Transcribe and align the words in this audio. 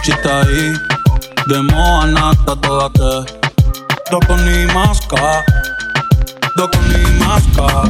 Cuchita 0.00 0.40
ahí, 0.40 0.72
de 1.46 1.60
moa 1.60 2.34
toda 2.46 2.88
que. 2.88 3.12
Doko 4.10 4.34
ni 4.36 4.64
maska, 4.72 5.44
doko 6.56 6.78
ni 6.88 7.04
maska. 7.18 7.84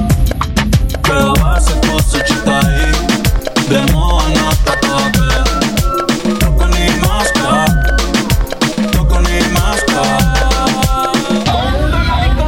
Pero 1.05 1.35
hace 1.47 1.73
cosa 1.87 2.25
chita 2.25 2.59
ahí, 2.59 2.91
de 3.69 3.93
moa 3.93 4.25
toda 4.65 5.13
que. 5.13 5.29
Doko 6.41 6.67
ni 6.67 6.91
maska, 6.99 7.65
doko 8.91 9.21
ni 9.21 9.39
maska. 9.55 10.03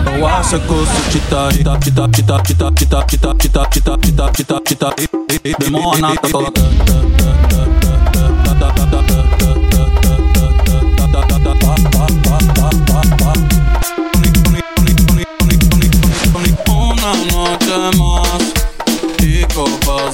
Pero 0.04 0.26
hace 0.26 0.58
cosa 0.66 1.00
chita 1.12 1.46
ahí, 1.46 1.58
chita, 1.58 2.08
chita, 2.10 2.42
chita, 2.42 2.42
chita, 2.42 2.72
chita, 2.74 3.06
chita, 3.06 3.34
chita, 3.38 3.68
chita, 3.70 3.96
chita, 4.00 4.30
chita, 4.32 4.60
chita, 4.64 4.88
de 5.56 5.70
moa 5.70 5.96
nata 5.98 6.28
toda 6.28 6.50
que. 6.50 7.71
pasemos 17.72 18.28
y 19.22 19.42
copas 19.54 20.12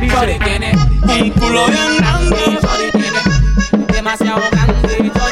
dice, 0.00 0.26
dice. 0.26 0.38
Tiene 0.44 0.72
un 1.22 1.30
culo 1.30 1.66
bien 1.66 1.96
grande. 1.98 2.58
Sorry, 2.60 2.90
tiene 2.92 3.86
demasiado 3.92 4.42
grande. 4.50 5.23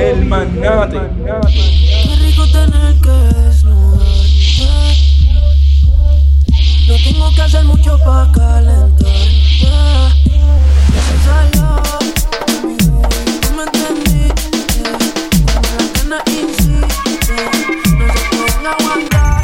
el 0.00 0.24
magnate. 0.24 0.98
Qué 2.02 2.16
rico 2.16 2.46
tener 2.50 2.94
que 3.00 3.10
desnudarme. 3.10 4.04
No 6.88 6.94
tengo 7.04 7.34
que 7.34 7.42
hacer 7.42 7.64
mucho 7.64 7.98
para 8.04 8.32
calentarme. 8.32 8.90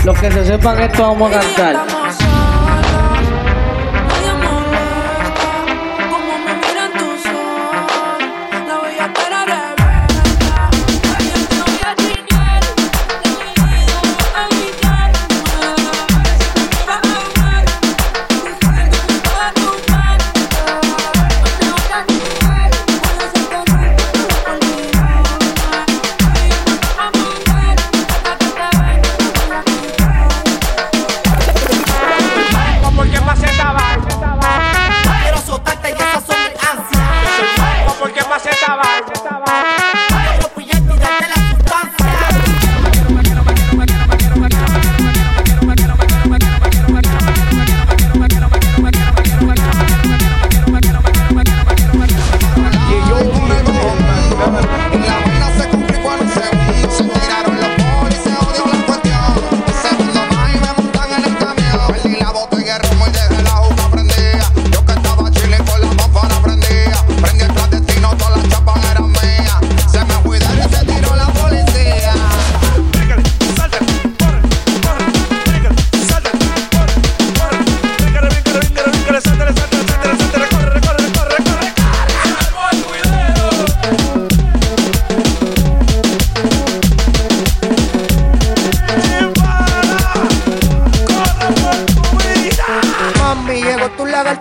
Los 0.04 0.19
que 0.20 0.31
se 0.31 0.44
sepan 0.44 0.81
esto 0.81 1.02
vamos 1.02 1.32
a 1.32 1.41
cantar. 1.41 2.35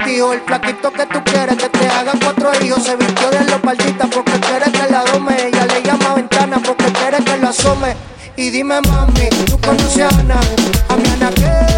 el 0.07 0.41
plaquito 0.41 0.93
que 0.93 1.05
tú 1.07 1.19
quieres 1.23 1.57
que 1.57 1.67
te 1.67 1.88
hagan 1.88 2.19
cuatro 2.19 2.51
hijos. 2.61 2.83
Se 2.83 2.95
vistió 2.95 3.29
de 3.31 3.39
los 3.39 3.47
leopardita 3.47 4.07
porque 4.07 4.33
quiere 4.33 4.71
que 4.71 4.91
la 4.91 5.03
dome. 5.03 5.47
Ella 5.47 5.66
le 5.66 5.81
llama 5.81 6.13
ventana 6.13 6.57
porque 6.63 6.85
quiere 6.85 7.23
que 7.23 7.38
lo 7.38 7.49
asome. 7.49 7.95
Y 8.38 8.51
dime, 8.51 8.81
mami, 8.81 9.29
tú 9.47 9.59
conoces 9.59 10.03
a 10.03 10.19
Ana, 10.19 10.39
a 10.89 10.95
mi 10.95 11.09
Ana 11.09 11.29
que. 11.31 11.75